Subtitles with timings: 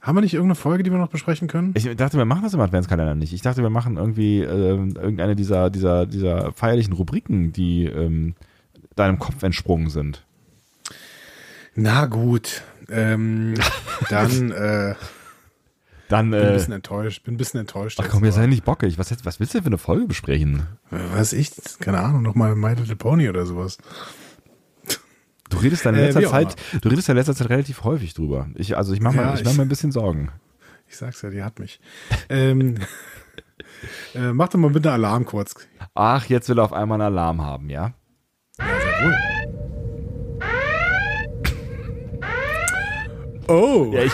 [0.00, 1.72] Haben wir nicht irgendeine Folge, die wir noch besprechen können?
[1.76, 3.34] Ich dachte, wir machen das im Adventskalender nicht.
[3.34, 8.34] Ich dachte, wir machen irgendwie äh, irgendeine dieser, dieser, dieser feierlichen Rubriken, die ähm,
[8.96, 10.24] deinem Kopf entsprungen sind.
[11.74, 12.62] Na gut.
[12.88, 13.54] Ähm,
[14.08, 14.94] dann, äh,
[16.08, 17.24] dann, bin ein äh, bisschen enttäuscht.
[17.24, 18.00] Bin ein bisschen enttäuscht.
[18.02, 18.98] Ach komm, wir seid nicht bockig.
[18.98, 20.62] Was, was willst du denn für eine Folge besprechen?
[20.90, 21.50] Was ich?
[21.78, 23.76] Keine Ahnung, nochmal My Little Pony oder sowas.
[25.50, 28.48] Du redest in äh, letzter äh, Zeit, du redest in letzter Zeit relativ häufig drüber.
[28.54, 30.30] Ich, also ich mache ja, ich mach mir ein bisschen Sorgen.
[30.86, 31.80] Ich sag's ja, die hat mich.
[32.28, 32.76] ähm,
[34.14, 35.54] äh, mach doch mal bitte Alarm kurz.
[35.94, 37.94] Ach, jetzt will er auf einmal einen Alarm haben, ja?
[38.58, 39.16] Ja, sehr wohl.
[43.48, 43.90] Oh.
[43.92, 44.12] Ja, ich.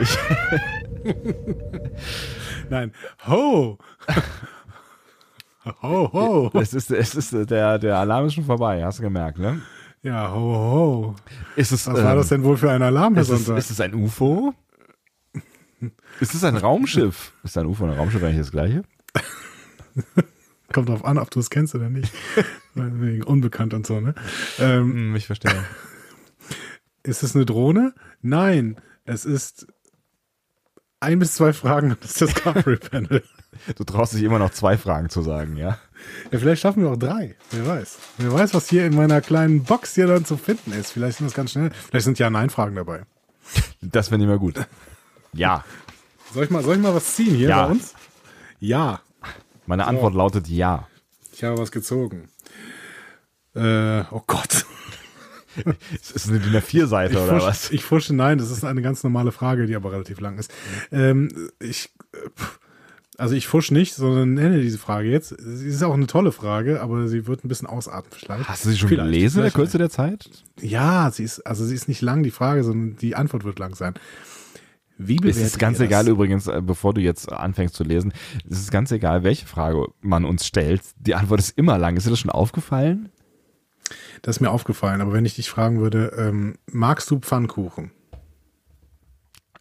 [0.00, 0.18] ich
[2.70, 2.92] Nein.
[3.26, 3.78] Ho.
[5.82, 6.60] Ho, ho.
[6.60, 9.60] Es ist, es ist, der, der Alarm ist schon vorbei, hast du gemerkt, ne?
[10.02, 11.16] Ja, ho, ho.
[11.56, 13.80] Ist es, Was ähm, war das denn wohl für ein Alarm, ist es, ist es
[13.80, 14.54] ein UFO?
[16.20, 17.32] ist es ein Raumschiff?
[17.42, 18.82] Ist ein UFO und ein Raumschiff eigentlich das gleiche?
[20.72, 22.12] Kommt drauf an, ob du es kennst oder nicht.
[22.74, 24.14] Wegen unbekannt und so, ne?
[24.58, 25.52] Ähm, hm, ich verstehe.
[27.02, 27.94] Ist es eine Drohne?
[28.20, 29.68] Nein, es ist
[30.98, 33.22] ein bis zwei Fragen das Discovery Panel.
[33.76, 35.78] Du traust dich immer noch zwei Fragen zu sagen, ja?
[36.30, 37.36] Ja, vielleicht schaffen wir auch drei.
[37.50, 37.98] Wer weiß.
[38.18, 40.92] Wer weiß, was hier in meiner kleinen Box hier dann zu finden ist.
[40.92, 41.70] Vielleicht sind das ganz schnell.
[41.88, 43.02] Vielleicht sind Ja-Nein-Fragen dabei.
[43.80, 44.54] Das finde ich mal gut.
[45.32, 45.64] Ja.
[46.32, 47.66] Soll ich mal, soll ich mal was ziehen hier ja.
[47.66, 47.94] bei uns?
[48.58, 49.00] Ja.
[49.66, 49.88] Meine so.
[49.88, 50.88] Antwort lautet ja.
[51.32, 52.28] Ich habe was gezogen.
[53.54, 54.66] Äh, oh Gott.
[55.92, 57.70] ist es eine DIN A4-Seite oder was?
[57.70, 60.52] Ich fusche, nein, das ist eine ganz normale Frage, die aber relativ lang ist.
[60.92, 61.90] Ähm, ich,
[62.36, 62.58] pff,
[63.18, 65.34] also ich fusch nicht, sondern nenne diese Frage jetzt.
[65.38, 68.48] Sie ist auch eine tolle Frage, aber sie wird ein bisschen ausatmen vielleicht.
[68.48, 70.28] Hast du sie schon vielleicht, gelesen in der Kürze der Zeit?
[70.60, 73.74] Ja, sie ist, also sie ist nicht lang, die Frage, sondern die Antwort wird lang
[73.74, 73.94] sein.
[74.98, 76.12] Wie es ist ganz egal das?
[76.12, 78.12] übrigens, äh, bevor du jetzt anfängst zu lesen,
[78.48, 80.80] es ist ganz egal, welche Frage man uns stellt.
[80.98, 81.96] Die Antwort ist immer lang.
[81.96, 83.10] Ist dir das schon aufgefallen?
[84.22, 87.90] Das ist mir aufgefallen, aber wenn ich dich fragen würde, ähm, magst du Pfannkuchen?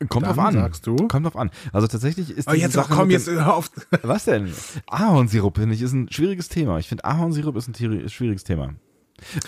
[0.09, 0.53] Kommt drauf an.
[0.53, 0.95] Sagst du?
[1.07, 1.51] Kommt drauf an.
[1.71, 3.71] Also tatsächlich ist Oh, jetzt Sache komm, jetzt auf.
[4.01, 4.51] Was denn?
[4.87, 6.79] Ahornsirup, finde ich, ist ein schwieriges Thema.
[6.79, 8.75] Ich finde Ahornsirup ist ein schwieriges Thema.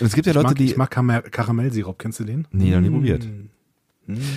[0.00, 0.64] Und es gibt ja ich Leute, mag, die.
[0.64, 2.48] Ich mag Karamellsirup, kennst du den?
[2.50, 3.26] Nee, noch nie probiert.
[3.26, 3.50] Mm.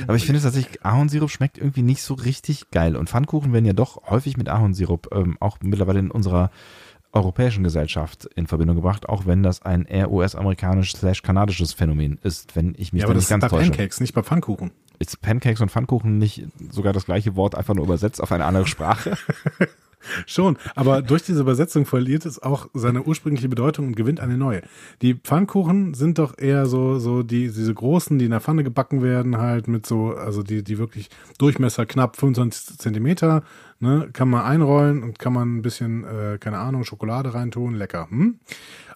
[0.05, 2.97] Aber ich finde tatsächlich, Ahornsirup schmeckt irgendwie nicht so richtig geil.
[2.97, 6.51] Und Pfannkuchen werden ja doch häufig mit Ahornsirup ähm, auch mittlerweile in unserer
[7.13, 12.55] europäischen Gesellschaft in Verbindung gebracht, auch wenn das ein eher US-amerikanisch slash kanadisches Phänomen ist,
[12.55, 13.55] wenn ich mich ja, da nicht ganz täusche.
[13.55, 14.71] aber das ist bei Pancakes, nicht bei Pfannkuchen.
[15.01, 18.67] Ist Pancakes und Pfannkuchen nicht sogar das gleiche Wort, einfach nur übersetzt auf eine andere
[18.67, 19.17] Sprache?
[20.27, 24.61] Schon, aber durch diese Übersetzung verliert es auch seine ursprüngliche Bedeutung und gewinnt eine neue.
[25.01, 29.01] Die Pfannkuchen sind doch eher so, so die, diese großen, die in der Pfanne gebacken
[29.01, 31.09] werden, halt mit so, also die, die wirklich
[31.39, 33.43] Durchmesser knapp 25 Zentimeter,
[33.79, 38.07] ne, kann man einrollen und kann man ein bisschen, äh, keine Ahnung, Schokolade reintun, lecker.
[38.11, 38.39] Hm?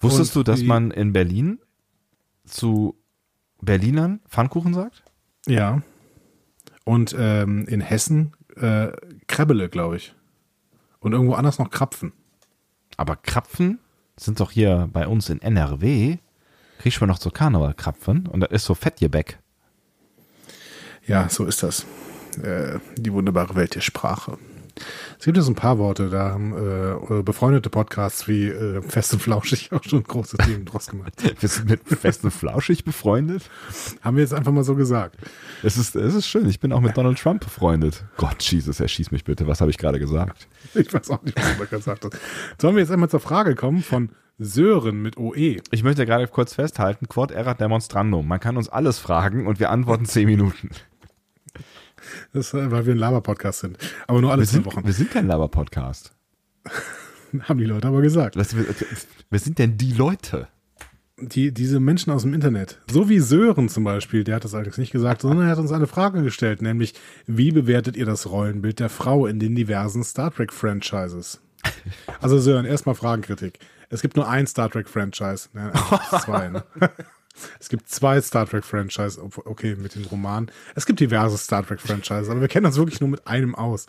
[0.02, 1.58] Wusstest und du, dass die, man in Berlin
[2.44, 2.96] zu
[3.60, 5.02] Berlinern Pfannkuchen sagt?
[5.46, 5.82] Ja.
[6.86, 8.92] Und ähm, in Hessen äh,
[9.26, 10.14] Krebbele, glaube ich.
[11.00, 12.12] Und irgendwo anders noch Krapfen.
[12.96, 13.80] Aber Krapfen
[14.16, 16.18] sind doch hier bei uns in NRW.
[16.78, 19.40] Kriegst du noch so Karneval-Krapfen und das ist so Fettgebäck.
[21.08, 21.86] Ja, so ist das.
[22.40, 24.38] Äh, die wunderbare Welt der Sprache.
[25.18, 29.12] Es gibt ja so ein paar Worte, da haben äh, befreundete Podcasts wie äh, Fest
[29.14, 31.12] und Flauschig auch schon große Themen draus gemacht.
[31.40, 33.48] Wir sind mit Fest und Flauschig befreundet?
[34.02, 35.16] Haben wir jetzt einfach mal so gesagt.
[35.62, 38.04] Es ist, es ist schön, ich bin auch mit Donald Trump befreundet.
[38.16, 39.46] Gott, Jesus, erschieß mich bitte.
[39.46, 40.48] Was habe ich gerade gesagt?
[40.74, 42.18] Ich weiß auch nicht, was du gesagt hast.
[42.60, 45.56] Sollen wir jetzt einmal zur Frage kommen von Sören mit OE.
[45.70, 48.28] Ich möchte gerade kurz festhalten, Quod erat demonstrandum.
[48.28, 50.70] Man kann uns alles fragen und wir antworten zehn Minuten.
[52.32, 53.78] Das, weil wir ein Laber-Podcast sind.
[54.06, 54.84] Aber nur alle wir zwei sind, Wochen.
[54.84, 56.12] Wir sind kein Laber-Podcast.
[57.42, 58.36] Haben die Leute aber gesagt.
[58.36, 60.48] Was, wer sind denn die Leute?
[61.18, 62.78] Die, diese Menschen aus dem Internet.
[62.90, 65.72] So wie Sören zum Beispiel, der hat das allerdings nicht gesagt, sondern er hat uns
[65.72, 66.94] eine Frage gestellt, nämlich,
[67.26, 71.40] wie bewertet ihr das Rollenbild der Frau in den diversen Star Trek-Franchises?
[72.20, 73.58] Also Sören, erstmal Fragenkritik.
[73.88, 75.48] Es gibt nur ein Star Trek-Franchise.
[75.54, 75.72] Ne,
[76.22, 76.64] zwei, ne?
[77.60, 80.50] Es gibt zwei Star Trek-Franchise, okay, mit den Romanen.
[80.74, 83.86] Es gibt diverse Star Trek-Franchises, aber wir kennen uns wirklich nur mit einem aus.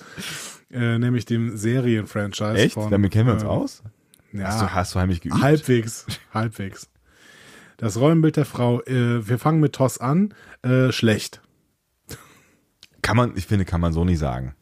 [0.71, 2.55] Äh, nämlich dem Serien-Franchise.
[2.55, 2.73] Echt?
[2.73, 3.83] Von, Damit kennen wir uns äh, aus?
[4.33, 5.41] Ja, Hast du, hast du heimlich geübt?
[5.41, 6.89] halbwegs, halbwegs.
[7.77, 10.33] Das Rollenbild der Frau, äh, wir fangen mit Toss an,
[10.63, 11.41] äh, schlecht.
[13.01, 14.53] Kann man, ich finde, kann man so nicht sagen.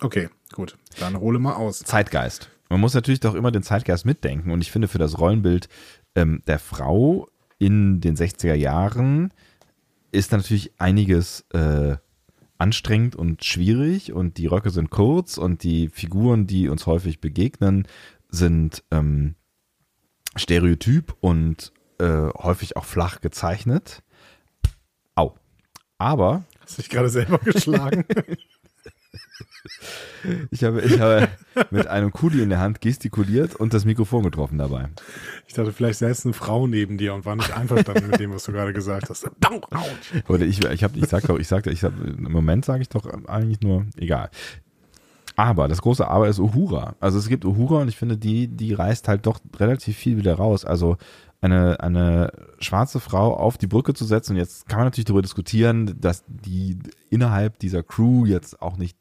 [0.00, 1.80] Okay, gut, dann hole mal aus.
[1.80, 2.50] Zeitgeist.
[2.68, 5.68] Man muss natürlich doch immer den Zeitgeist mitdenken und ich finde für das Rollenbild
[6.14, 7.28] ähm, der Frau
[7.58, 9.32] in den 60er Jahren
[10.10, 11.96] ist natürlich einiges äh,
[12.58, 17.86] anstrengend und schwierig und die Röcke sind kurz und die Figuren, die uns häufig begegnen,
[18.28, 19.34] sind ähm,
[20.36, 24.02] stereotyp und äh, häufig auch flach gezeichnet.
[25.14, 25.34] Au.
[25.98, 28.04] Aber Hast dich gerade selber geschlagen?
[30.50, 31.28] ich habe, ich habe
[31.70, 34.88] mit einem Kuli in der Hand gestikuliert und das Mikrofon getroffen dabei.
[35.46, 38.44] Ich dachte, vielleicht säße eine Frau neben dir und war nicht einverstanden mit dem, was
[38.44, 39.30] du gerade gesagt hast.
[40.28, 42.88] Oder ich, ich habe, ich sag doch, ich sagte, ich sag, im Moment sage ich
[42.88, 44.30] doch eigentlich nur, egal.
[45.36, 46.96] Aber das große Aber ist Uhura.
[46.98, 50.34] Also es gibt Uhura und ich finde, die, die reißt halt doch relativ viel wieder
[50.34, 50.64] raus.
[50.64, 50.96] Also
[51.40, 54.32] eine, eine schwarze Frau auf die Brücke zu setzen.
[54.32, 56.78] Und jetzt kann man natürlich darüber diskutieren, dass die
[57.10, 58.98] innerhalb dieser Crew jetzt auch nicht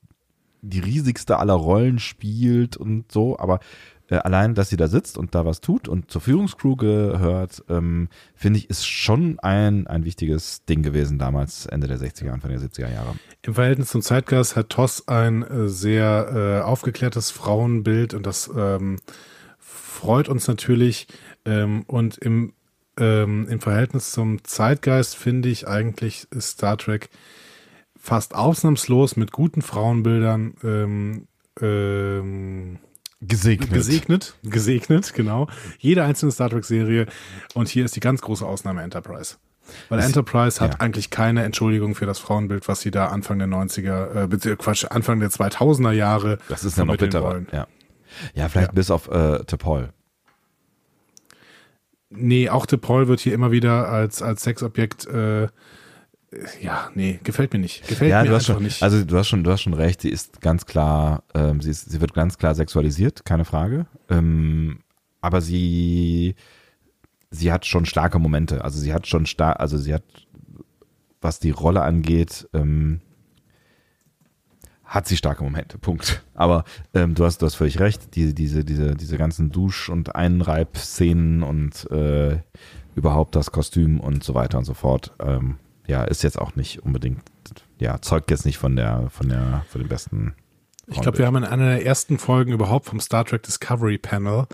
[0.61, 3.59] die riesigste aller Rollen spielt und so, aber
[4.09, 8.07] äh, allein, dass sie da sitzt und da was tut und zur Führungscrew gehört, ähm,
[8.35, 12.61] finde ich, ist schon ein, ein wichtiges Ding gewesen damals, Ende der 60er, Anfang der
[12.61, 13.15] 70er Jahre.
[13.41, 18.97] Im Verhältnis zum Zeitgeist hat Toss ein äh, sehr äh, aufgeklärtes Frauenbild und das ähm,
[19.59, 21.07] freut uns natürlich.
[21.45, 22.53] Ähm, und im,
[22.97, 27.09] ähm, im Verhältnis zum Zeitgeist finde ich eigentlich Star Trek
[28.07, 31.27] fast ausnahmslos mit guten Frauenbildern ähm,
[31.61, 32.79] ähm,
[33.19, 33.73] Gesegnet.
[33.73, 34.35] gesegnet.
[34.43, 35.47] Gesegnet, genau.
[35.79, 37.07] Jede einzelne Star Trek-Serie.
[37.53, 39.35] Und hier ist die ganz große Ausnahme Enterprise.
[39.89, 40.79] Weil Enterprise hat ja.
[40.79, 44.85] eigentlich keine Entschuldigung für das Frauenbild, was sie da Anfang der 90er, äh, bezieh- Quatsch,
[44.89, 47.23] Anfang der 2000er Jahre Das ist ja noch bitterer.
[47.23, 47.47] wollen.
[47.51, 47.67] Ja.
[48.35, 48.73] ja, vielleicht Ja.
[48.73, 49.89] bis auf äh, T'Pol.
[52.09, 55.49] Nee, auch Paul wird hier immer wieder als, als Sexobjekt, äh,
[56.61, 57.87] ja, nee, gefällt mir nicht.
[57.87, 58.83] Gefällt Ja, mir du hast einfach schon, nicht.
[58.83, 60.01] also du hast schon, du hast schon recht.
[60.01, 63.85] Sie ist ganz klar, ähm, sie ist, sie wird ganz klar sexualisiert, keine Frage.
[64.09, 64.79] Ähm,
[65.21, 66.35] aber sie,
[67.31, 68.63] sie hat schon starke Momente.
[68.63, 70.03] Also sie hat schon stark, also sie hat,
[71.21, 72.99] was die Rolle angeht, ähm,
[74.83, 75.77] hat sie starke Momente.
[75.79, 76.23] Punkt.
[76.33, 78.15] Aber ähm, du hast, du hast völlig recht.
[78.15, 82.39] Die, diese, diese, diese ganzen Dusch- und Einreib-Szenen und äh,
[82.95, 85.13] überhaupt das Kostüm und so weiter und so fort.
[85.19, 85.55] Ähm,
[85.87, 87.21] ja, ist jetzt auch nicht unbedingt,
[87.79, 90.35] ja, zeugt jetzt nicht von der, von der, von den besten.
[90.87, 94.45] Ich glaube, wir haben in einer der ersten Folgen überhaupt vom Star Trek Discovery Panel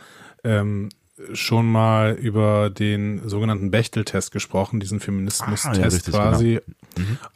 [0.43, 0.89] ähm,
[1.33, 6.17] schon mal über den sogenannten Bechtel-Test gesprochen, diesen Ah, ja, Feminismus-Test richtig, genau.
[6.17, 6.59] quasi,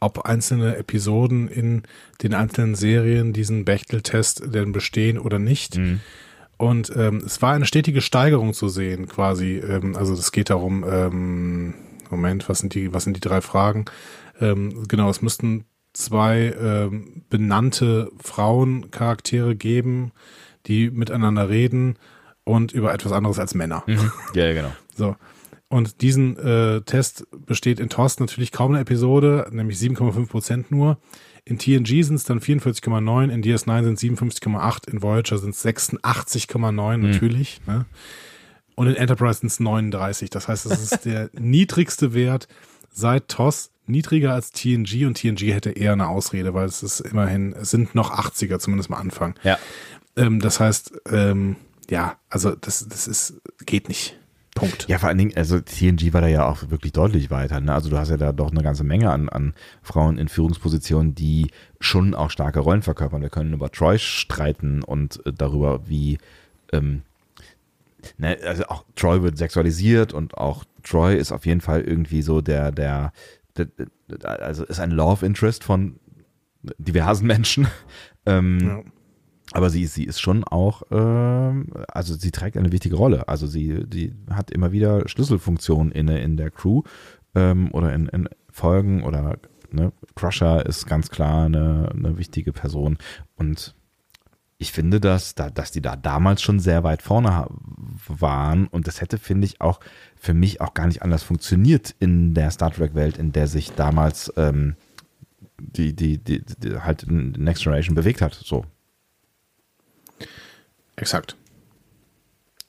[0.00, 1.82] ob einzelne Episoden in
[2.22, 5.78] den einzelnen Serien diesen Bechtel-Test denn bestehen oder nicht.
[5.78, 6.00] Mhm.
[6.56, 9.58] Und ähm, es war eine stetige Steigerung zu sehen, quasi.
[9.58, 11.74] Ähm, also es geht darum, ähm,
[12.10, 13.86] Moment, was sind die, was sind die drei Fragen?
[14.40, 20.12] Ähm, genau, es müssten zwei ähm, benannte Frauencharaktere geben,
[20.66, 21.96] die miteinander reden
[22.44, 23.84] und über etwas anderes als Männer.
[23.86, 24.72] Ja, ja, genau.
[24.94, 25.14] So.
[25.68, 30.98] Und diesen äh, Test besteht in TOS natürlich kaum eine Episode, nämlich 7,5 Prozent nur.
[31.44, 35.64] In TNG sind es dann 44,9, in DS9 sind es 57,8, in Voyager sind es
[35.64, 37.60] 86,9 natürlich.
[37.66, 37.84] Ne?
[38.78, 40.30] Und in Enterprise sind es 39.
[40.30, 42.46] Das heißt, es ist der niedrigste Wert
[42.92, 47.54] seit TOS, niedriger als TNG und TNG hätte eher eine Ausrede, weil es ist immerhin,
[47.54, 49.34] es sind noch 80er, zumindest am Anfang.
[49.42, 49.58] Ja.
[50.16, 51.56] Ähm, das heißt, ähm,
[51.90, 54.16] ja, also das, das ist, geht nicht.
[54.54, 54.86] Punkt.
[54.88, 57.58] Ja, vor allen Dingen, also TNG war da ja auch wirklich deutlich weiter.
[57.60, 57.74] Ne?
[57.74, 61.50] Also du hast ja da doch eine ganze Menge an, an Frauen in Führungspositionen, die
[61.80, 63.22] schon auch starke Rollen verkörpern.
[63.22, 66.18] Wir können über Troy streiten und äh, darüber, wie
[66.72, 67.02] ähm,
[68.16, 72.40] ne, also auch Troy wird sexualisiert und auch Troy ist auf jeden Fall irgendwie so
[72.40, 73.12] der, der,
[73.56, 73.66] der,
[74.08, 75.98] der also ist ein Love Interest von
[76.78, 77.66] diversen Menschen.
[78.26, 78.82] ähm, Ja.
[79.52, 83.28] aber sie, sie ist schon auch, ähm, also sie trägt eine wichtige Rolle.
[83.28, 86.82] Also sie, die hat immer wieder Schlüsselfunktionen in, in der Crew
[87.34, 89.38] ähm, oder in, in Folgen oder
[89.70, 92.98] ne, Crusher ist ganz klar eine, eine wichtige Person
[93.36, 93.74] und
[94.58, 97.46] ich finde, dass, da, dass die da damals schon sehr weit vorne
[98.08, 99.78] waren und das hätte, finde ich, auch
[100.16, 104.32] für mich auch gar nicht anders funktioniert in der Star Trek-Welt, in der sich damals
[104.36, 104.74] ähm,
[105.60, 108.34] die, die, die, die, halt Next Generation bewegt hat.
[108.34, 108.64] So.
[110.96, 111.36] Exakt.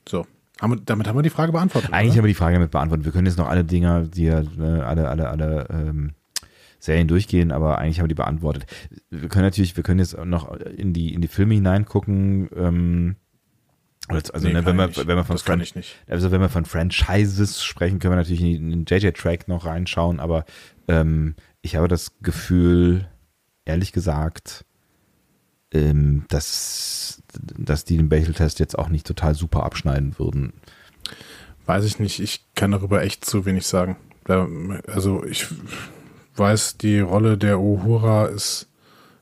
[0.07, 0.27] So.
[0.61, 1.91] Haben wir, damit haben wir die Frage beantwortet.
[1.91, 2.17] Eigentlich oder?
[2.17, 3.05] haben wir die Frage damit beantwortet.
[3.05, 6.13] Wir können jetzt noch alle Dinger, die ja äh, alle, alle, alle ähm,
[6.79, 8.65] Serien durchgehen, aber eigentlich haben wir die beantwortet.
[9.09, 12.49] Wir können natürlich, wir können jetzt noch in die, in die Filme hineingucken.
[12.55, 13.15] Ähm,
[14.07, 15.63] also nee, ne, wenn, wir, wenn wir von Fran
[16.07, 20.45] also wenn wir von Franchises sprechen, können wir natürlich in den JJ-Track noch reinschauen, aber
[20.87, 23.07] ähm, ich habe das Gefühl,
[23.65, 24.65] ehrlich gesagt,
[25.71, 30.53] ähm, dass, dass die den Bechdel-Test jetzt auch nicht total super abschneiden würden.
[31.67, 33.97] Weiß ich nicht, ich kann darüber echt zu wenig sagen.
[34.25, 35.47] also ich
[36.39, 38.67] weiß, die Rolle der Uhura ist,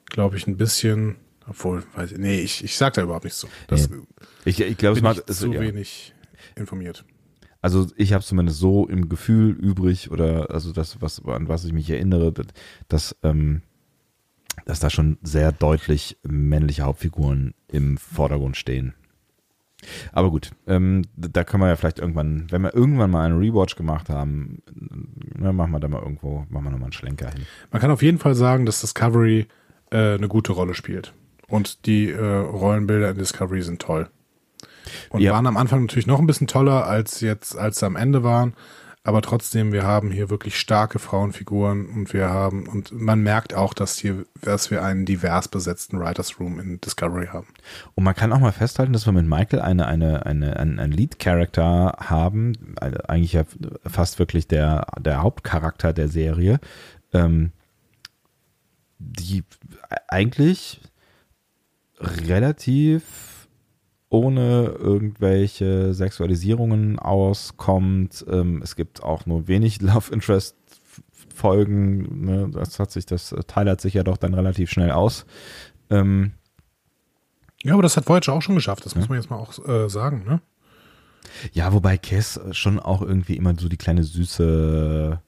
[0.06, 1.16] glaube ich, ein bisschen,
[1.48, 3.48] obwohl, weiß ich, nee, ich, ich sag da überhaupt nichts zu.
[3.68, 3.98] Das nee.
[4.46, 5.60] Ich, ich glaube, es macht zu ja.
[5.60, 6.14] wenig
[6.56, 7.04] informiert.
[7.62, 11.74] Also ich habe zumindest so im Gefühl übrig oder also das, was an was ich
[11.74, 12.34] mich erinnere,
[12.88, 13.62] dass, ähm,
[14.66, 18.94] dass da schon sehr deutlich männliche Hauptfiguren im Vordergrund stehen.
[20.12, 23.76] Aber gut, ähm, da können wir ja vielleicht irgendwann, wenn wir irgendwann mal einen Rewatch
[23.76, 24.64] gemacht haben,
[25.38, 27.46] ne, machen wir da mal irgendwo, machen wir nochmal einen Schlenker hin.
[27.72, 29.48] Man kann auf jeden Fall sagen, dass Discovery
[29.92, 31.14] äh, eine gute Rolle spielt.
[31.48, 34.10] Und die äh, Rollenbilder in Discovery sind toll.
[35.10, 35.34] Und ja.
[35.34, 38.54] waren am Anfang natürlich noch ein bisschen toller, als jetzt, als sie am Ende waren.
[39.08, 43.74] Aber trotzdem, wir haben hier wirklich starke Frauenfiguren und wir haben, und man merkt auch,
[43.74, 47.48] dass hier, dass wir einen divers besetzten Writers Room in Discovery haben.
[47.96, 50.92] Und man kann auch mal festhalten, dass wir mit Michael eine, eine, eine, einen, einen
[50.92, 53.46] Lead-Character haben, eigentlich ja
[53.86, 56.60] fast wirklich der, der Hauptcharakter der Serie,
[57.14, 57.54] ähm,
[59.00, 59.46] die
[60.10, 60.82] eigentlich
[62.02, 63.37] relativ
[64.10, 68.26] ohne irgendwelche Sexualisierungen auskommt.
[68.30, 70.56] Ähm, es gibt auch nur wenig Love Interest
[71.34, 72.26] Folgen.
[72.26, 72.50] Ne?
[72.52, 75.26] Das hat sich, das teilert sich ja doch dann relativ schnell aus.
[75.90, 76.32] Ähm,
[77.64, 78.86] ja, aber das hat Voyager auch schon geschafft.
[78.86, 79.00] Das ja.
[79.00, 80.42] muss man jetzt mal auch äh, sagen, ne?
[81.52, 85.20] Ja, wobei Cass schon auch irgendwie immer so die kleine süße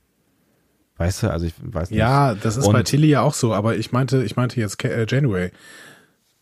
[1.00, 1.98] Weißt du, also ich weiß nicht.
[1.98, 4.84] Ja, das ist Und bei Tilly ja auch so, aber ich meinte, ich meinte jetzt
[4.84, 5.52] äh, Janeway.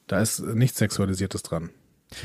[0.08, 1.70] Da ist nichts Sexualisiertes dran.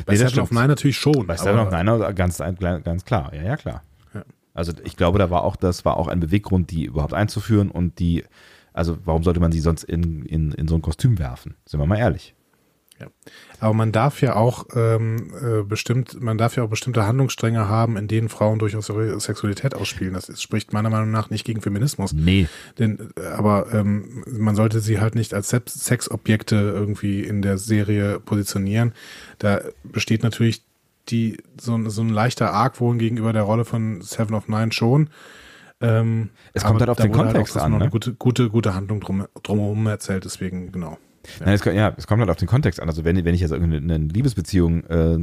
[0.07, 1.27] Bei nee, Seven of Nine natürlich schon.
[1.27, 3.83] Bei Seven of Nine ganz, ganz klar, ja, ja, klar.
[4.15, 4.25] Ja.
[4.55, 7.99] Also ich glaube, da war auch, das war auch ein Beweggrund, die überhaupt einzuführen und
[7.99, 8.25] die,
[8.73, 11.57] also warum sollte man sie sonst in, in, in so ein Kostüm werfen?
[11.67, 12.35] Sind wir mal ehrlich.
[13.03, 13.09] Ja.
[13.61, 17.97] Aber man darf ja auch ähm, äh, bestimmt, man darf ja auch bestimmte Handlungsstränge haben,
[17.97, 20.15] in denen Frauen durchaus ihre Sexualität ausspielen.
[20.15, 22.13] Das ist, spricht meiner Meinung nach nicht gegen Feminismus.
[22.13, 22.49] Nee.
[22.79, 28.21] Denn, äh, aber ähm, man sollte sie halt nicht als Sexobjekte irgendwie in der Serie
[28.21, 28.93] positionieren.
[29.39, 30.65] Da besteht natürlich
[31.09, 35.11] die so, so ein leichter Argwohn gegenüber der Rolle von Seven of Nine schon.
[35.81, 37.73] Ähm, es kommt halt auf den halt Kontext halt an.
[37.73, 37.81] Ne?
[37.81, 40.97] Eine gute, gute, gute Handlung drum, drumherum erzählt, deswegen, genau.
[41.41, 42.88] Nein, es, ja, es kommt halt auf den Kontext an.
[42.88, 45.19] Also wenn, wenn ich jetzt irgendeine Liebesbeziehung äh,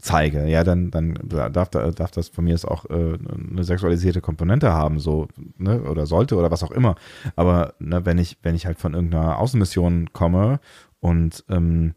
[0.00, 3.18] zeige, ja, dann, dann darf, darf das von mir auch äh,
[3.50, 6.96] eine sexualisierte Komponente haben, so, ne, oder sollte oder was auch immer.
[7.36, 10.60] Aber ne, wenn ich, wenn ich halt von irgendeiner Außenmission komme
[11.00, 11.94] und ähm,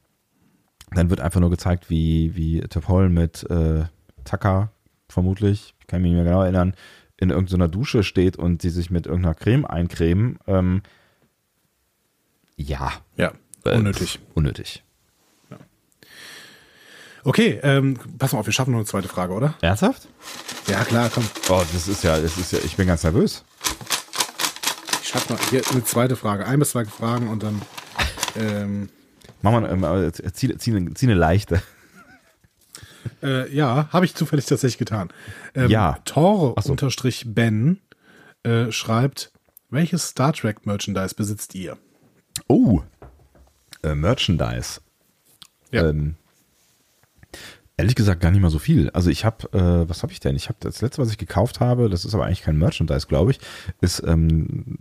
[0.92, 3.86] dann wird einfach nur gezeigt, wie, wie Topol mit äh,
[4.24, 4.72] Tucker,
[5.10, 6.74] vermutlich, kann mich nicht mehr genau erinnern,
[7.18, 10.82] in irgendeiner Dusche steht und sie sich mit irgendeiner Creme eincremen, ähm,
[12.58, 12.92] ja.
[13.16, 13.32] Ja,
[13.64, 14.16] unnötig.
[14.16, 14.84] Äh, unnötig.
[15.50, 15.58] Ja.
[17.24, 19.56] Okay, ähm, pass mal auf, wir schaffen noch eine zweite Frage, oder?
[19.62, 20.08] Ernsthaft?
[20.68, 21.24] Ja, klar, komm.
[21.50, 23.46] Oh, das ist ja, das ist ja, ich bin ganz nervös.
[25.02, 27.62] Ich schaffe mal hier eine zweite Frage, ein bis zwei Fragen und dann.
[28.36, 28.90] Ähm,
[29.42, 31.62] Mach mal, ähm, zieh, zieh, zieh eine leichte.
[33.24, 35.10] Äh, ja, habe ich zufällig tatsächlich getan.
[35.56, 35.98] Ähm, ja.
[36.06, 37.80] Tore-Ben
[38.44, 39.32] äh, schreibt,
[39.70, 41.78] welches Star Trek Merchandise besitzt ihr?
[42.48, 42.82] Oh,
[43.84, 44.82] äh, Merchandise.
[45.72, 45.90] Ja.
[45.90, 46.16] Ähm,
[47.78, 48.90] ehrlich gesagt gar nicht mal so viel.
[48.92, 50.36] Also ich habe, äh, was habe ich denn?
[50.36, 53.32] Ich habe das letzte, was ich gekauft habe, das ist aber eigentlich kein Merchandise, glaube
[53.32, 53.40] ich,
[53.82, 54.78] ist, ähm,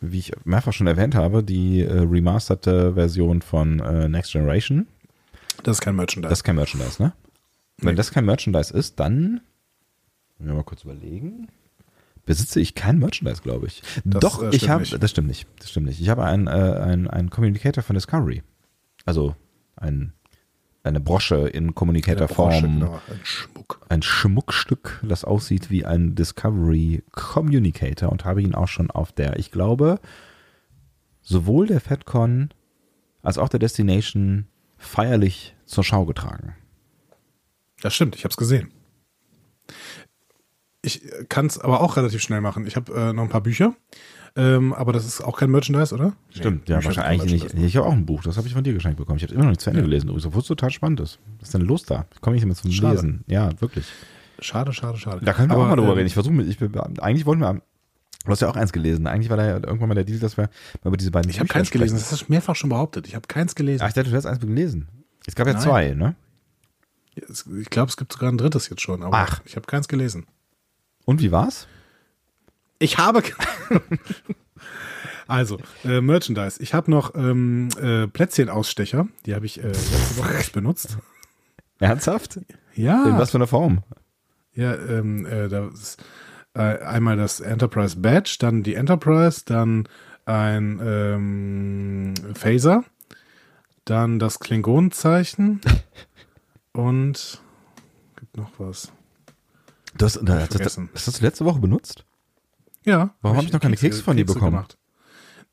[0.00, 4.86] wie ich mehrfach schon erwähnt habe, die äh, remasterte Version von äh, Next Generation.
[5.64, 6.30] Das ist kein Merchandise.
[6.30, 7.12] Das ist kein Merchandise, ne?
[7.78, 7.96] Wenn nee.
[7.96, 9.40] das kein Merchandise ist, dann,
[10.38, 11.48] wir mal kurz überlegen
[12.26, 13.82] besitze ich kein Merchandise, glaube ich.
[14.04, 16.00] Das, Doch, äh, ich habe, das stimmt nicht, das stimmt nicht.
[16.00, 18.42] Ich habe einen, äh, einen, einen Communicator von Discovery.
[19.06, 19.34] Also
[19.76, 20.12] ein,
[20.82, 22.80] eine Brosche in Communicator-Form.
[22.80, 23.80] Genau, ein Schmuck.
[23.88, 29.38] Ein Schmuckstück, das aussieht wie ein Discovery Communicator und habe ihn auch schon auf der,
[29.38, 30.00] ich glaube,
[31.22, 32.50] sowohl der FedCon
[33.22, 36.54] als auch der Destination feierlich zur Schau getragen.
[37.82, 38.70] Das stimmt, ich habe es gesehen.
[40.86, 42.64] Ich kann es aber auch relativ schnell machen.
[42.66, 43.74] Ich habe äh, noch ein paar Bücher,
[44.36, 46.12] ähm, aber das ist auch kein Merchandise, oder?
[46.30, 47.54] Stimmt, Nee, ja, wahrscheinlich nicht.
[47.54, 49.16] Ich habe auch ein Buch, das habe ich von dir geschenkt bekommen.
[49.16, 49.86] Ich habe immer noch nicht zu Ende Ja.
[49.86, 51.18] gelesen, obwohl es total spannend ist.
[51.40, 52.06] Was ist denn los da?
[52.14, 52.94] Ich komme nicht mehr zum Schade.
[52.94, 53.24] Lesen.
[53.26, 53.84] Ja, wirklich.
[54.38, 55.24] Schade, schade, schade.
[55.24, 56.06] Da können wir aber, auch mal drüber ähm, reden.
[56.06, 56.58] Ich versuche, ich,
[57.02, 59.08] eigentlich wollten wir, du hast ja auch eins gelesen.
[59.08, 60.44] Eigentlich war da ja irgendwann mal der Deal, dass wir
[60.84, 63.08] mal über diese beiden Ich habe keins gelesen, das hast du mehrfach schon behauptet.
[63.08, 63.82] Ich habe keins gelesen.
[63.82, 64.86] Ach, ich dachte, du hast eins gelesen.
[65.26, 65.62] Es gab ja Nein.
[65.62, 66.14] zwei, ne?
[67.16, 69.40] Ich glaube, es gibt sogar ein drittes jetzt schon, aber Ach.
[69.46, 70.26] ich habe keins gelesen.
[71.06, 71.66] Und wie war's?
[72.78, 73.22] Ich habe.
[75.26, 76.62] also, äh, Merchandise.
[76.62, 79.08] Ich habe noch ähm, äh, Plätzchenausstecher.
[79.24, 80.98] Die habe ich äh, letzte Woche erst benutzt.
[81.78, 82.40] Ernsthaft?
[82.74, 83.04] Ja.
[83.06, 83.82] In was für einer Form?
[84.52, 86.04] Ja, ähm, äh, das ist,
[86.54, 89.88] äh, einmal das Enterprise Badge, dann die Enterprise, dann
[90.24, 92.84] ein ähm, Phaser,
[93.84, 95.60] dann das Klingonenzeichen
[96.72, 97.40] und
[98.16, 98.92] gibt noch was.
[99.98, 100.90] Das, das, vergessen.
[100.92, 102.04] das hast du letzte Woche benutzt?
[102.84, 103.14] Ja.
[103.22, 104.64] Warum hab ich noch keine Kekse von dir bekommen?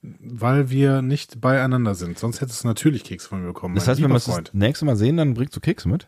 [0.02, 2.20] Weil wir nicht beieinander sind.
[2.20, 3.76] Sonst hättest du natürlich Kekse von mir bekommen.
[3.76, 6.08] Das heißt, wenn wir uns das nächste Mal sehen, dann bringst du Kekse mit?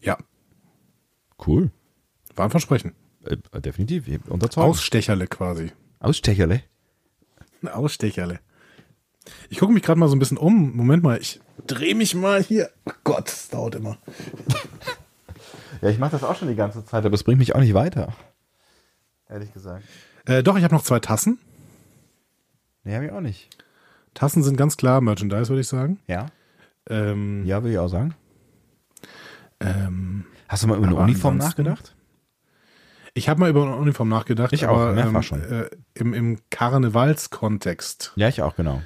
[0.00, 0.16] Ja,
[1.44, 1.70] Cool.
[2.36, 2.92] war ein Versprechen.
[3.24, 4.06] Äh, definitiv.
[4.28, 4.64] Unser Zeug.
[4.64, 5.72] Ausstecherle quasi.
[5.98, 6.62] Ausstecherle.
[7.64, 8.40] Ausstecherle.
[9.48, 10.76] Ich gucke mich gerade mal so ein bisschen um.
[10.76, 12.70] Moment mal, ich drehe mich mal hier.
[12.84, 13.98] Oh Gott, das dauert immer.
[15.84, 17.74] Ja, ich mache das auch schon die ganze Zeit, aber es bringt mich auch nicht
[17.74, 18.14] weiter.
[19.28, 19.84] Ehrlich gesagt.
[20.24, 21.38] Äh, doch, ich habe noch zwei Tassen.
[22.84, 23.50] Nee, habe ich auch nicht.
[24.14, 25.98] Tassen sind ganz klar Merchandise, würde ich sagen.
[26.06, 26.28] Ja?
[26.88, 28.14] Ähm, Ja, würde ich auch sagen.
[29.60, 31.94] ähm, Hast du mal über eine Uniform nachgedacht?
[33.12, 34.54] ich habe mal über eine Uniform nachgedacht.
[34.54, 35.42] Ich auch, aber, mehrfach ähm, schon.
[35.42, 38.12] Äh, Im im Karnevalskontext.
[38.16, 38.80] Ja, ich auch, genau.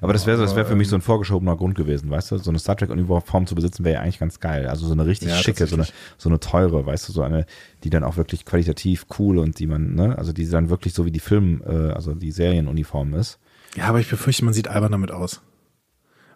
[0.00, 2.38] Aber das wäre das wär für mich so ein vorgeschobener Grund gewesen, weißt du?
[2.38, 4.66] So eine Star Trek-Uniform zu besitzen wäre ja eigentlich ganz geil.
[4.66, 5.86] Also so eine richtig Ja, schicke, so eine,
[6.16, 7.46] so eine teure, weißt du, so eine,
[7.84, 11.06] die dann auch wirklich qualitativ cool und die man, ne, also die dann wirklich so
[11.06, 13.38] wie die Film, äh, also die Serienuniform ist.
[13.76, 15.42] Ja, aber ich befürchte, man sieht albern damit aus.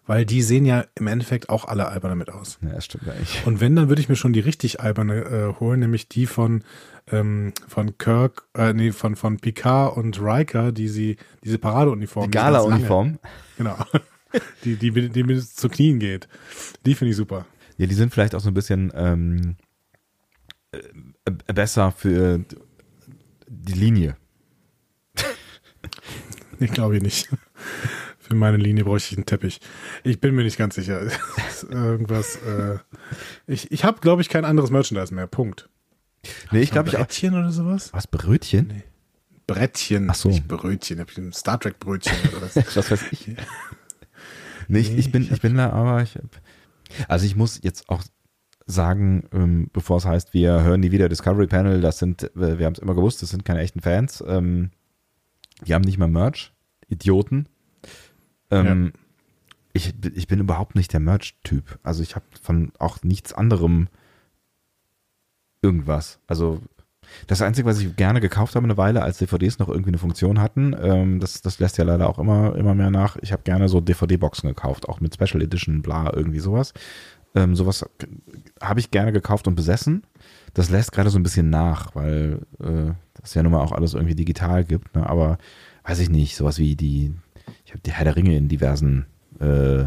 [0.05, 2.59] Weil die sehen ja im Endeffekt auch alle albern damit aus.
[2.61, 3.41] Ja, das stimmt eigentlich.
[3.45, 6.63] Und wenn, dann würde ich mir schon die richtig alberne äh, holen, nämlich die von,
[7.09, 12.29] ähm, von Kirk, äh, nee, von, von Picard und Riker, die sie, diese Paradeuniform.
[12.29, 13.17] Die Gala-Uniform.
[13.57, 13.77] Genau.
[14.65, 16.27] die, die, die, die bis zu Knien geht.
[16.85, 17.45] Die finde ich super.
[17.77, 19.55] Ja, die sind vielleicht auch so ein bisschen ähm,
[20.71, 22.43] äh, besser für
[23.47, 24.17] die Linie.
[26.59, 27.29] Ich glaube nicht.
[28.33, 29.59] Für meine Linie bräuchte ich einen Teppich.
[30.03, 31.01] Ich bin mir nicht ganz sicher.
[31.69, 32.37] Irgendwas.
[32.37, 32.79] Äh,
[33.45, 35.27] ich ich habe, glaube ich, kein anderes Merchandise mehr.
[35.27, 35.69] Punkt.
[36.51, 37.01] Nee, ich glaube ich auch.
[37.01, 37.93] Brettchen oder sowas?
[37.93, 38.81] Was, Brötchen?
[39.45, 40.09] Brettchen.
[40.09, 40.29] Ach so.
[40.29, 40.99] Nicht Brötchen.
[40.99, 42.55] Ich Star Trek Brötchen oder was.
[42.75, 43.35] Was weiß ich.
[44.67, 46.17] Nee, ich, ich, bin, ich bin da, aber ich.
[47.07, 48.01] Also ich muss jetzt auch
[48.65, 52.65] sagen, ähm, bevor es heißt, wir hören nie wieder Discovery Panel, das sind, äh, wir
[52.65, 54.23] haben es immer gewusst, das sind keine echten Fans.
[54.25, 54.71] Ähm,
[55.67, 56.51] die haben nicht mal Merch.
[56.87, 57.47] Idioten.
[58.53, 58.93] Ähm,
[59.73, 61.79] ich, ich bin überhaupt nicht der Merch-Typ.
[61.83, 63.87] Also ich habe von auch nichts anderem
[65.61, 66.19] irgendwas.
[66.27, 66.61] Also
[67.27, 70.41] das Einzige, was ich gerne gekauft habe eine Weile, als DVDs noch irgendwie eine Funktion
[70.41, 73.17] hatten, ähm, das, das lässt ja leider auch immer, immer mehr nach.
[73.21, 76.73] Ich habe gerne so DVD-Boxen gekauft, auch mit Special Edition, bla, irgendwie sowas.
[77.35, 77.85] Ähm, sowas
[78.61, 80.03] habe ich gerne gekauft und besessen.
[80.53, 83.95] Das lässt gerade so ein bisschen nach, weil äh, das ja nun mal auch alles
[83.95, 84.95] irgendwie digital gibt.
[84.95, 85.07] Ne?
[85.07, 85.37] Aber
[85.83, 87.13] weiß ich nicht, sowas wie die,
[87.73, 89.07] ich habe die Herr der Ringe in diversen
[89.39, 89.85] äh,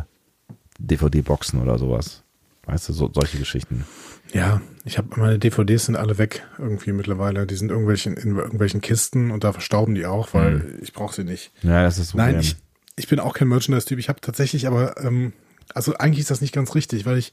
[0.80, 2.24] DVD-Boxen oder sowas.
[2.64, 3.84] Weißt du, so, solche Geschichten.
[4.32, 7.46] Ja, ich habe meine DVDs sind alle weg irgendwie mittlerweile.
[7.46, 11.22] Die sind irgendwelchen, in irgendwelchen Kisten und da verstauben die auch, weil ich brauche sie
[11.22, 11.52] nicht.
[11.62, 12.56] Ja, das ist so Nein, ich,
[12.96, 14.00] ich bin auch kein Merchandise-Typ.
[14.00, 15.32] Ich habe tatsächlich aber, ähm,
[15.72, 17.32] also eigentlich ist das nicht ganz richtig, weil ich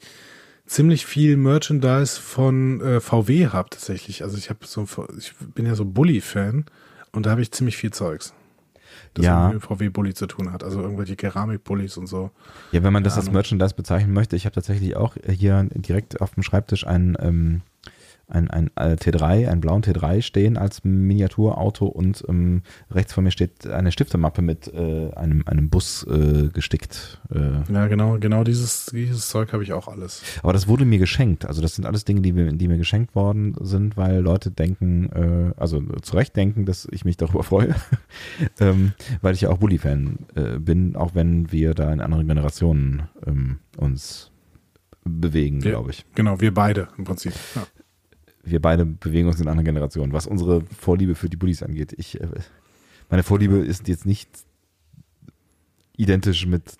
[0.67, 4.21] ziemlich viel Merchandise von äh, VW habe tatsächlich.
[4.21, 4.85] Also ich habe so,
[5.17, 6.65] ich bin ja so Bully-Fan
[7.11, 8.35] und da habe ich ziemlich viel Zeugs.
[9.15, 9.49] Das Ja.
[9.49, 10.63] mit VW-Bully zu tun hat.
[10.63, 12.31] Also irgendwelche Keramik-Bullies und so.
[12.71, 13.33] Ja, wenn man das Keine als Ahnung.
[13.35, 17.61] Merchandise bezeichnen möchte, ich habe tatsächlich auch hier direkt auf dem Schreibtisch ein, ähm,
[18.27, 23.31] ein, ein äh, T3, einen blauen T3 stehen als Miniaturauto und ähm, rechts von mir
[23.31, 27.21] steht eine Stiftemappe mit äh, einem, einem Bus äh, gestickt.
[27.33, 27.71] Äh.
[27.71, 30.23] Ja, genau, genau dieses, dieses Zeug habe ich auch alles.
[30.41, 31.45] Aber das wurde mir geschenkt.
[31.45, 35.09] Also das sind alles Dinge, die mir, die mir geschenkt worden sind, weil Leute denken,
[35.11, 37.75] äh, also zu Recht denken, dass ich mich darüber freue,
[38.59, 43.03] ähm, weil ich ja auch Bully-Fan äh, bin, auch wenn wir da in anderen Generationen
[43.25, 44.31] ähm, uns
[45.03, 46.05] bewegen, glaube ich.
[46.15, 47.33] Genau, wir beide im Prinzip.
[47.55, 47.63] Ja.
[48.43, 51.93] Wir beide bewegen uns in anderen Generationen, was unsere Vorliebe für die Bullies angeht.
[51.97, 52.27] Ich, äh,
[53.09, 54.29] meine Vorliebe ist jetzt nicht
[55.95, 56.75] identisch mit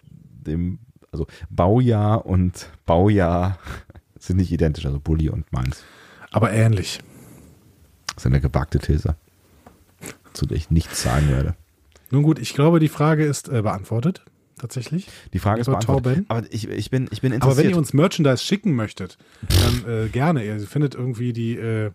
[0.45, 0.80] dem
[1.12, 3.60] Also Baujahr und Baujahr
[4.19, 5.84] sind nicht identisch, also Bulli und meins.
[6.32, 6.99] Aber ähnlich.
[8.08, 9.15] Das ist eine gewagte These,
[10.34, 11.56] zu der ich nichts sagen werde.
[12.12, 14.23] Nun gut, ich glaube, die Frage ist äh, beantwortet.
[14.63, 15.08] Tatsächlich.
[15.34, 16.23] Die Frage ist beantwortet.
[16.30, 17.71] Aber ich, ich, bin, ich bin Aber wenn interessiert.
[17.71, 19.17] ihr uns Merchandise schicken möchtet,
[19.49, 20.45] dann äh, gerne.
[20.45, 21.91] Ihr findet irgendwie die äh,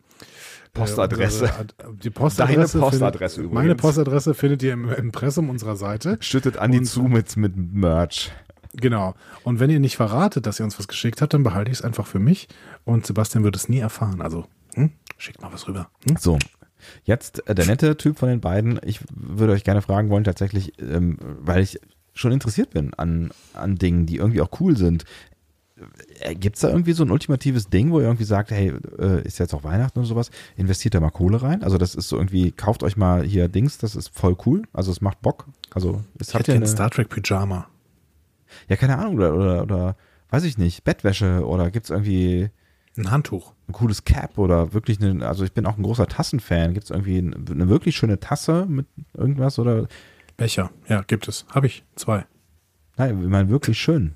[0.74, 1.46] Postadresse.
[1.46, 2.78] äh, unsere Ad- die Postadresse.
[2.78, 3.54] Deine Postadresse findet, übrigens.
[3.54, 6.18] Meine Postadresse findet ihr im Impressum unserer Seite.
[6.20, 8.30] Schüttet Andi Und- zu mit, mit Merch.
[8.74, 9.14] Genau.
[9.44, 11.82] Und wenn ihr nicht verratet, dass ihr uns was geschickt habt, dann behalte ich es
[11.82, 12.48] einfach für mich.
[12.84, 14.20] Und Sebastian wird es nie erfahren.
[14.20, 14.90] Also, hm?
[15.16, 15.88] schickt mal was rüber.
[16.06, 16.16] Hm?
[16.18, 16.38] So,
[17.04, 18.78] jetzt äh, der nette Typ von den beiden.
[18.84, 21.80] Ich würde euch gerne fragen wollen, tatsächlich, ähm, weil ich
[22.18, 25.04] schon interessiert bin an, an Dingen, die irgendwie auch cool sind.
[26.40, 29.38] Gibt es da irgendwie so ein ultimatives Ding, wo ihr irgendwie sagt, hey, äh, ist
[29.38, 31.62] jetzt auch Weihnachten oder sowas, investiert da mal Kohle rein?
[31.62, 34.62] Also das ist so irgendwie, kauft euch mal hier Dings, das ist voll cool.
[34.72, 35.46] Also es macht Bock.
[35.70, 37.68] Also es Ich ihr ein eine, Star Trek Pyjama.
[38.68, 39.96] ja keine Ahnung oder, oder, oder
[40.30, 42.50] weiß ich nicht, Bettwäsche oder gibt es irgendwie
[42.96, 43.52] Ein Handtuch.
[43.68, 46.74] ein cooles Cap oder wirklich eine, also ich bin auch ein großer Tassenfan.
[46.74, 49.86] Gibt es irgendwie eine, eine wirklich schöne Tasse mit irgendwas oder,
[50.38, 50.70] Becher.
[50.88, 51.44] Ja, gibt es.
[51.50, 51.84] Habe ich.
[51.96, 52.24] Zwei.
[52.96, 54.14] nein, ich meine wirklich schön.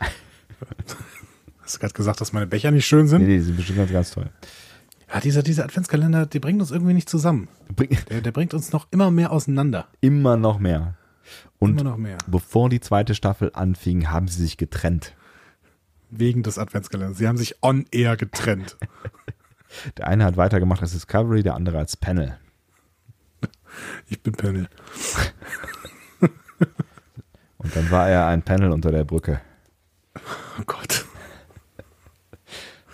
[1.60, 3.20] Hast du gerade gesagt, dass meine Becher nicht schön sind?
[3.20, 4.30] Nee, die sind bestimmt ganz, ganz toll.
[5.12, 7.48] Ja, dieser, dieser Adventskalender, der bringt uns irgendwie nicht zusammen.
[8.08, 9.88] Der, der bringt uns noch immer mehr auseinander.
[10.00, 10.94] immer noch mehr.
[11.58, 12.18] Und immer noch mehr.
[12.26, 15.14] bevor die zweite Staffel anfing, haben sie sich getrennt.
[16.10, 17.18] Wegen des Adventskalenders.
[17.18, 18.76] Sie haben sich on air getrennt.
[19.98, 22.38] Der eine hat weitergemacht als Discovery, der andere als Panel.
[24.08, 24.68] Ich bin Panel.
[27.58, 29.40] Und dann war er ein Panel unter der Brücke.
[30.16, 31.04] Oh Gott.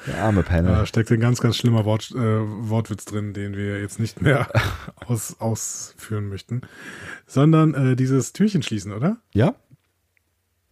[0.07, 0.71] Der arme Panel.
[0.71, 4.49] Da steckt ein ganz, ganz schlimmer Wort, äh, Wortwitz drin, den wir jetzt nicht mehr
[5.07, 6.63] aus, ausführen möchten.
[7.27, 9.19] Sondern äh, dieses Türchen schließen, oder?
[9.33, 9.55] Ja?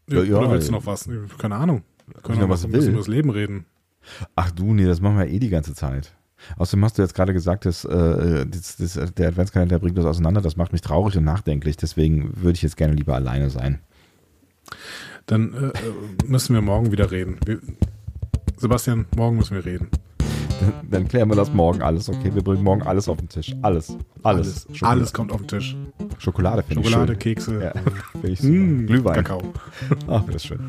[0.09, 0.79] Ja, ja, oder willst du ja.
[0.79, 1.09] noch was?
[1.39, 1.83] Keine Ahnung.
[2.07, 3.67] Wir können noch auch was über das Leben reden.
[4.35, 6.15] Ach du, nee, das machen wir eh die ganze Zeit.
[6.57, 10.41] Außerdem hast du jetzt gerade gesagt, dass, äh, das, das, der Adventskalender bringt das auseinander.
[10.41, 11.77] Das macht mich traurig und nachdenklich.
[11.77, 13.81] Deswegen würde ich jetzt gerne lieber alleine sein.
[15.27, 15.73] Dann äh, äh,
[16.27, 17.39] müssen wir morgen wieder reden.
[17.45, 17.61] Wir,
[18.57, 19.89] Sebastian, morgen müssen wir reden.
[20.91, 22.09] Dann, klären wir das morgen alles.
[22.09, 23.55] Okay, wir bringen morgen alles auf den Tisch.
[23.63, 23.97] Alles.
[24.23, 24.67] Alles.
[24.67, 25.77] Alles, Schokolade, alles kommt auf den Tisch.
[26.19, 27.19] Schokolade finde ich Schokolade, schön.
[27.19, 27.73] Kekse, Ja,
[28.23, 29.15] ich mm, Glühwein.
[29.15, 29.43] Kakao,
[30.09, 30.61] Ach, das ist schön.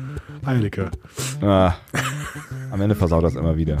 [0.44, 0.90] Eierlikör.
[1.40, 1.74] Ah,
[2.70, 3.78] am Ende versaut das immer wieder.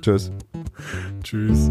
[0.00, 0.30] Tschüss.
[1.22, 1.70] Tschüss.